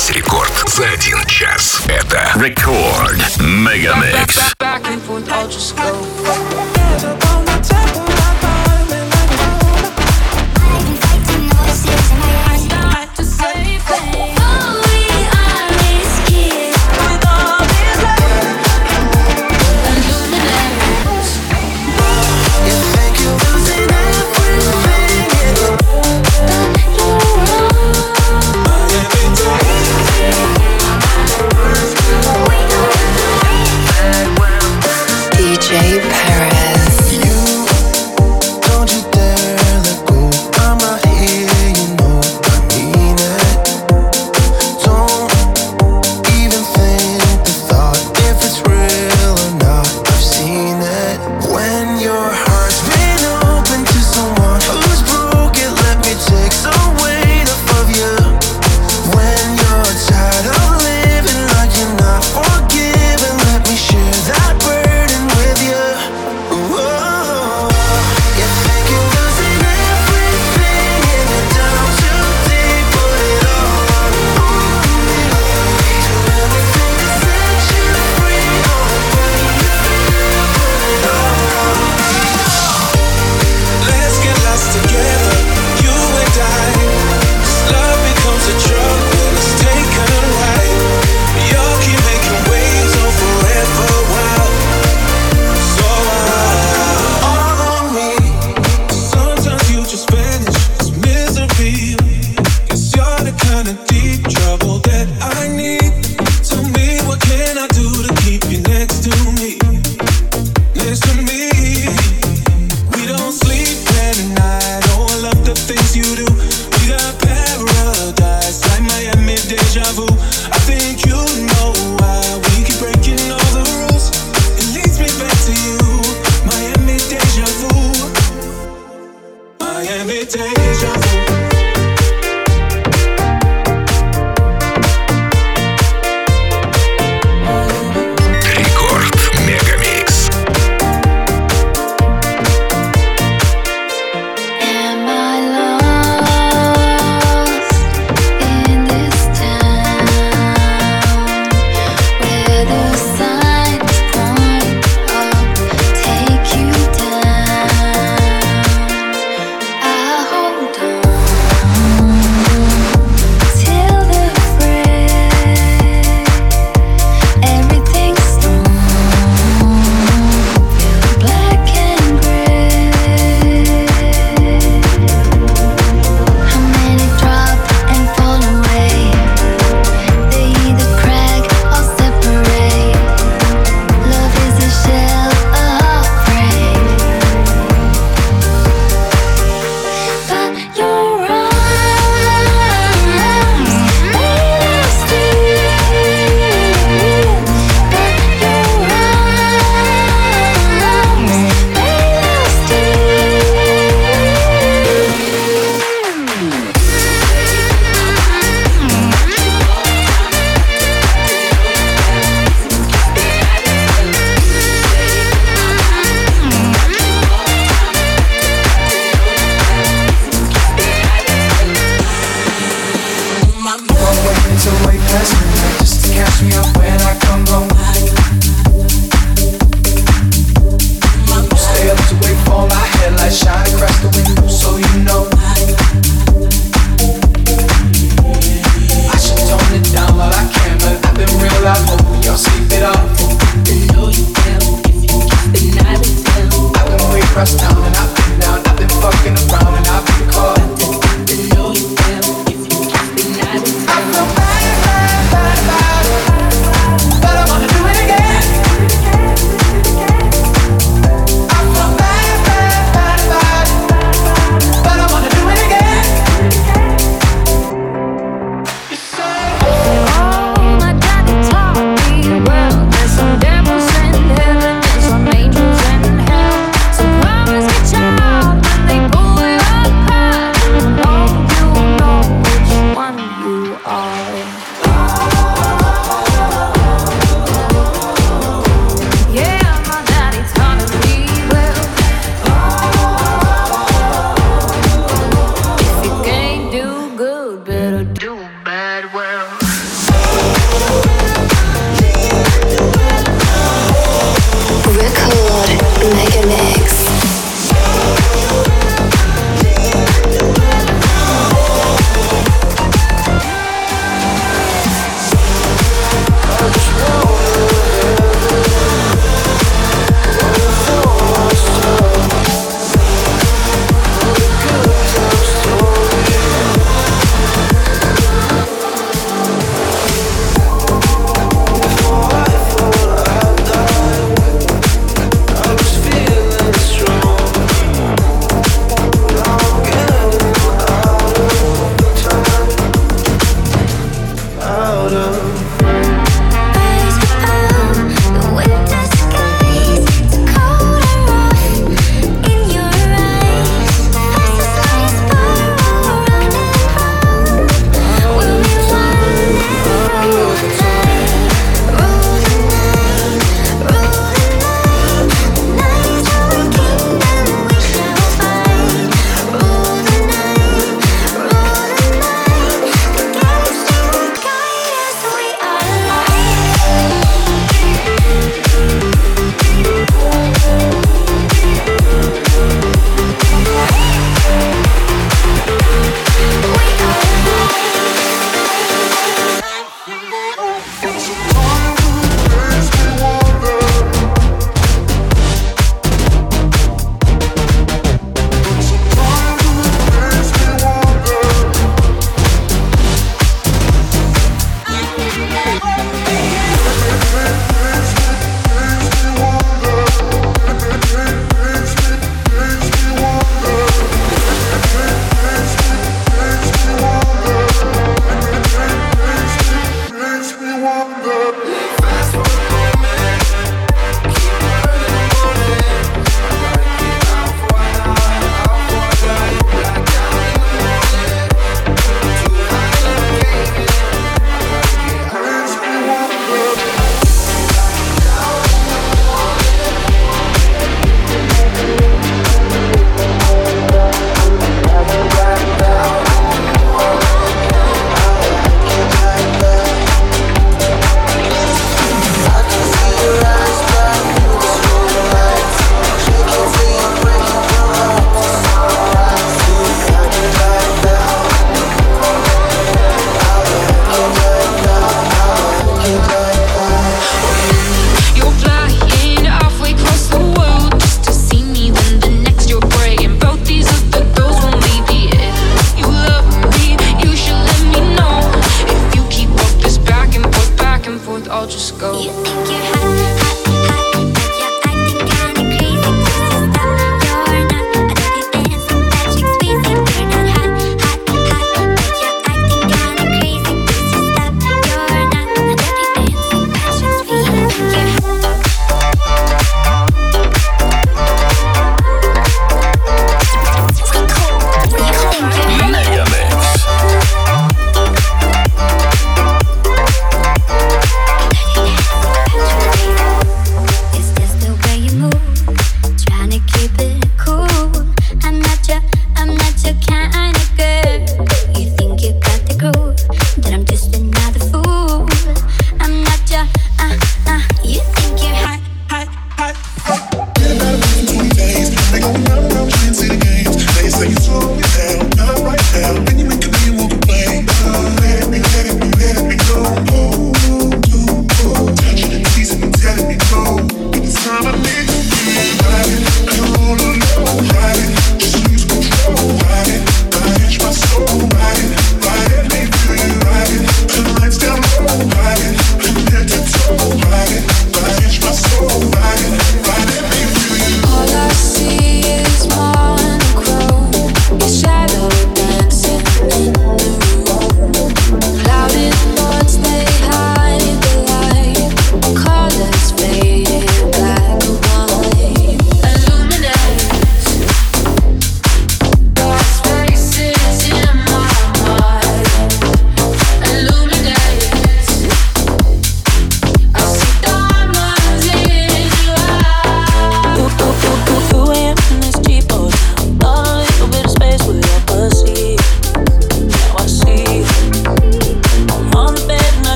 Весь 0.00 0.10
рекорд 0.10 0.52
за 0.66 0.88
один 0.88 1.24
час. 1.26 1.82
Это 1.86 2.32
Рекорд 2.36 3.18
Мегамикс. 3.40 4.54
Back 4.58 4.84
and 4.86 5.00
forth, 5.06 6.69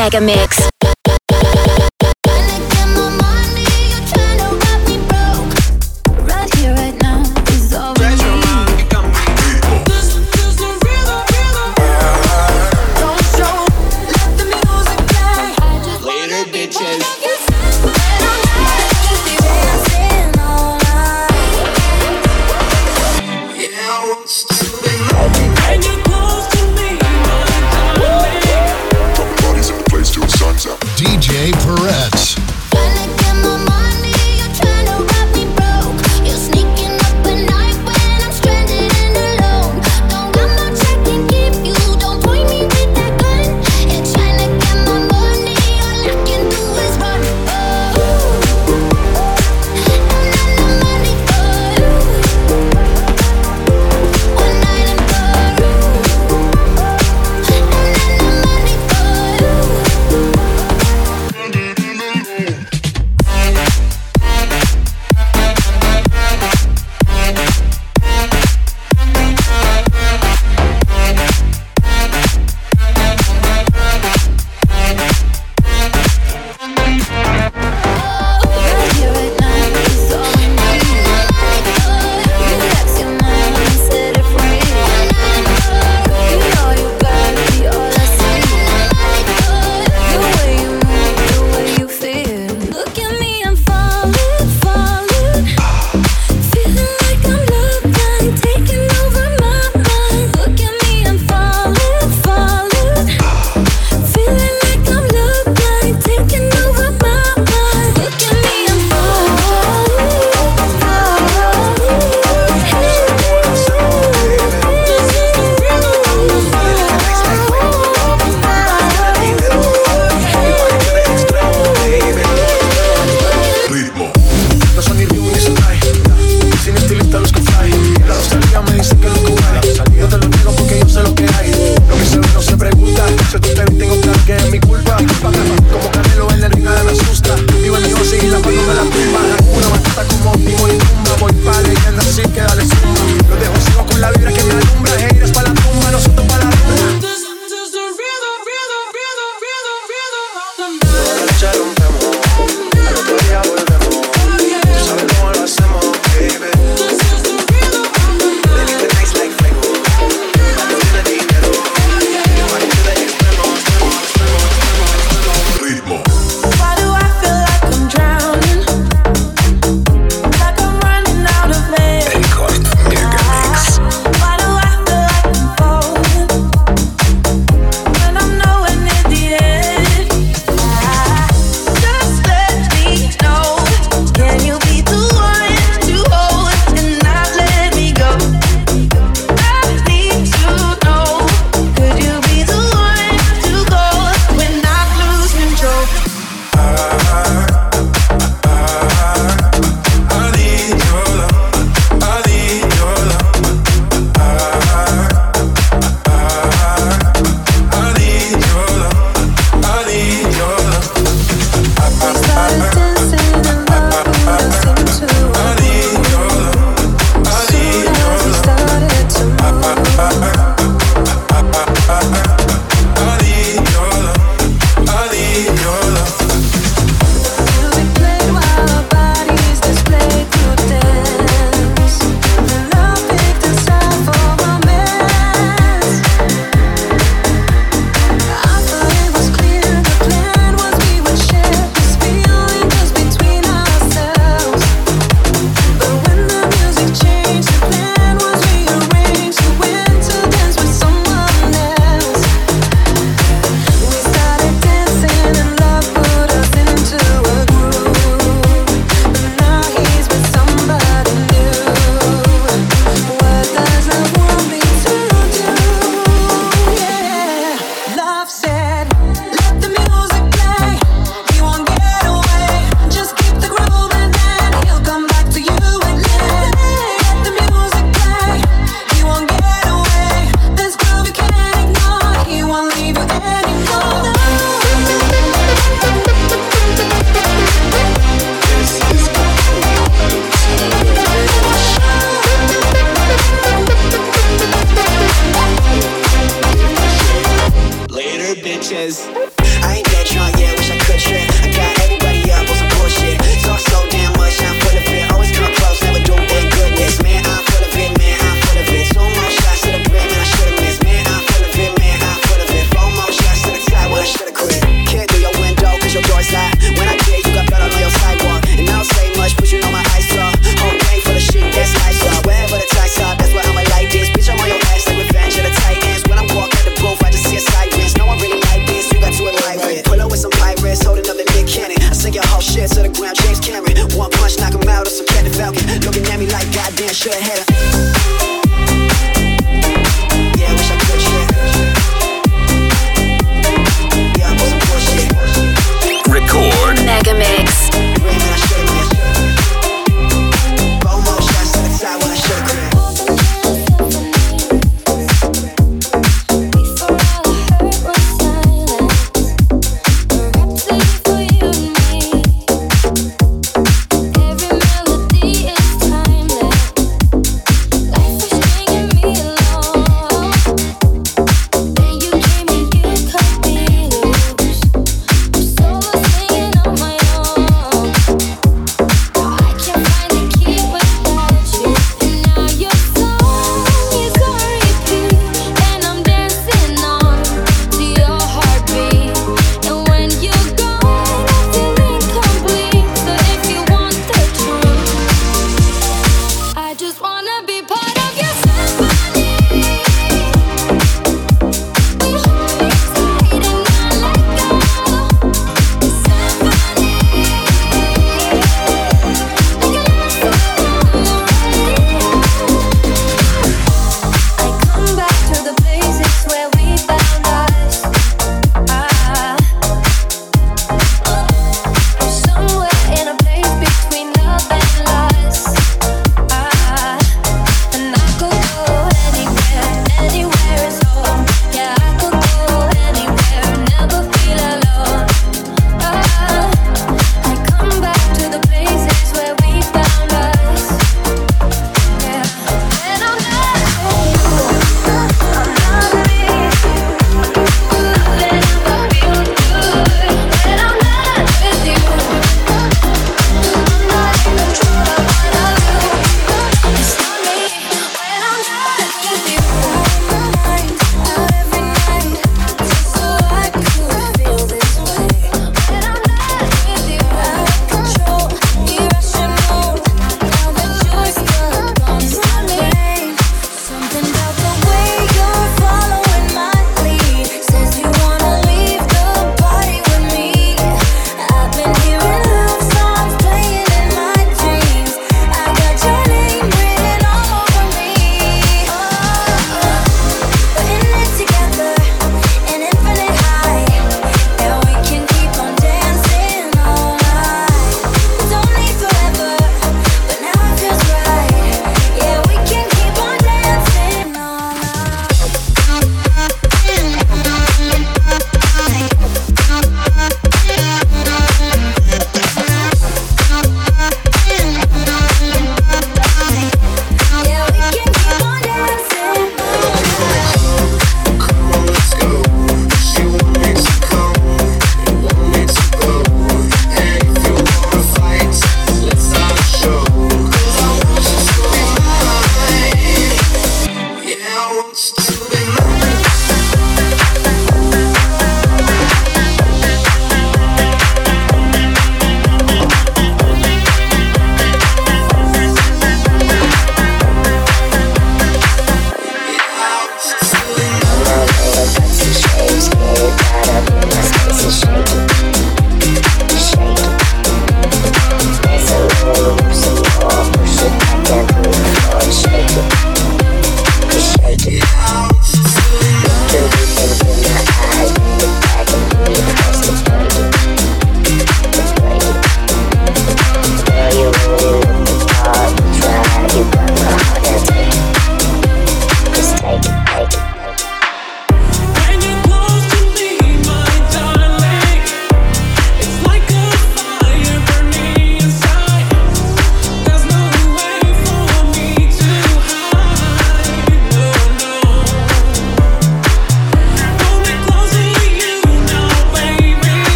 Mega 0.00 0.18
Mix. 0.18 0.69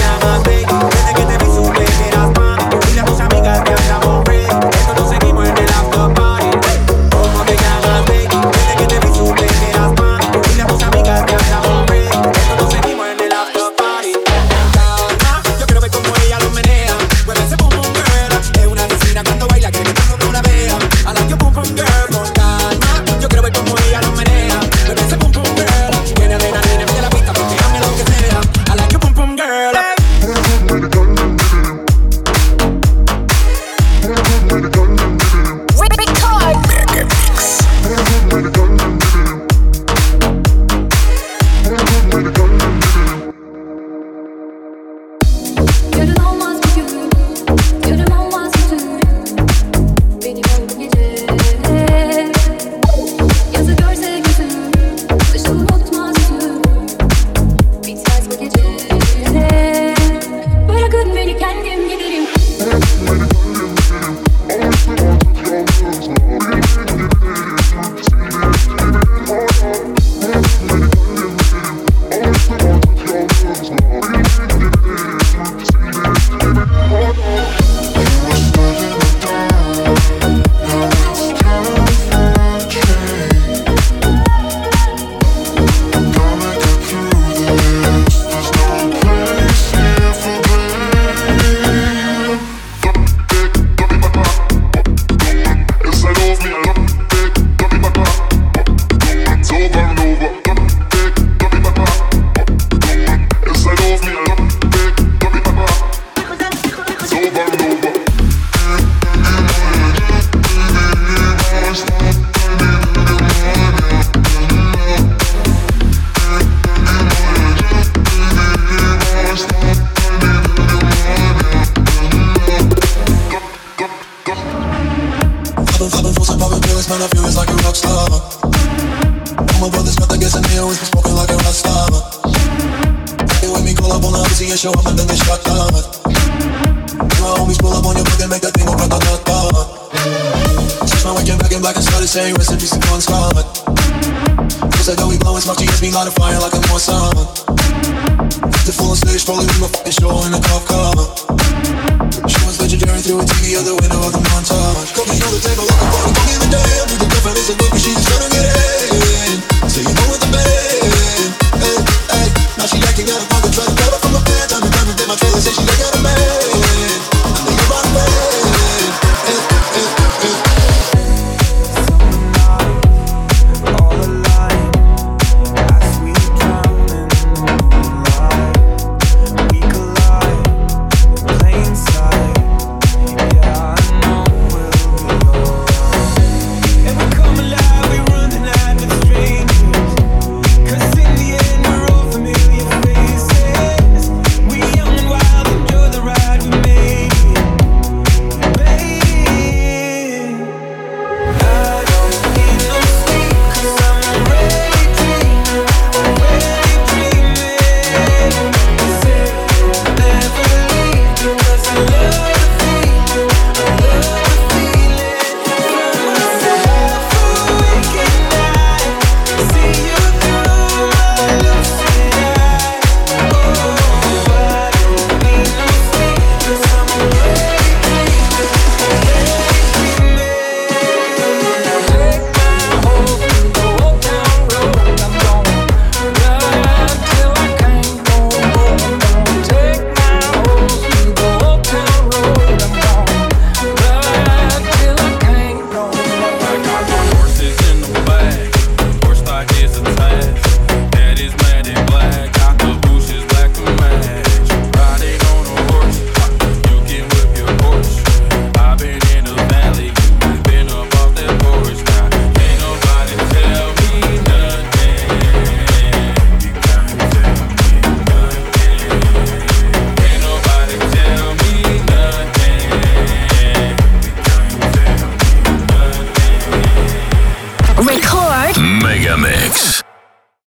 ¿Cómo 0.00 0.59